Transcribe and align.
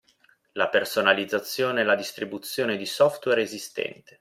La 0.53 0.67
personalizzazione 0.69 1.81
e 1.81 1.83
la 1.83 1.93
distribuzione 1.93 2.75
di 2.75 2.87
software 2.87 3.39
esistente. 3.43 4.19